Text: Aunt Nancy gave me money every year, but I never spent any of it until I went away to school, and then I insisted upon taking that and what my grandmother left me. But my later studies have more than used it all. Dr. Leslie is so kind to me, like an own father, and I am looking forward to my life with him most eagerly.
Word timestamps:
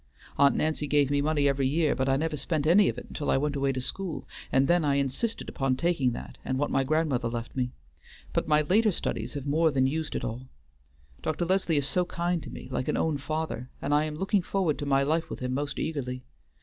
Aunt 0.35 0.55
Nancy 0.55 0.87
gave 0.87 1.11
me 1.11 1.21
money 1.21 1.47
every 1.47 1.67
year, 1.67 1.93
but 1.93 2.09
I 2.09 2.17
never 2.17 2.35
spent 2.35 2.65
any 2.65 2.89
of 2.89 2.97
it 2.97 3.05
until 3.09 3.29
I 3.29 3.37
went 3.37 3.55
away 3.55 3.71
to 3.73 3.81
school, 3.81 4.27
and 4.51 4.67
then 4.67 4.83
I 4.83 4.95
insisted 4.95 5.47
upon 5.47 5.75
taking 5.75 6.11
that 6.13 6.39
and 6.43 6.57
what 6.57 6.71
my 6.71 6.83
grandmother 6.83 7.27
left 7.29 7.55
me. 7.55 7.69
But 8.33 8.47
my 8.47 8.61
later 8.63 8.91
studies 8.91 9.35
have 9.35 9.45
more 9.45 9.69
than 9.69 9.85
used 9.85 10.15
it 10.15 10.23
all. 10.23 10.49
Dr. 11.21 11.45
Leslie 11.45 11.77
is 11.77 11.85
so 11.87 12.03
kind 12.05 12.41
to 12.41 12.49
me, 12.49 12.67
like 12.71 12.87
an 12.87 12.97
own 12.97 13.19
father, 13.19 13.69
and 13.79 13.93
I 13.93 14.05
am 14.05 14.15
looking 14.15 14.41
forward 14.41 14.79
to 14.79 14.87
my 14.87 15.03
life 15.03 15.29
with 15.29 15.39
him 15.39 15.53
most 15.53 15.77
eagerly. 15.77 16.23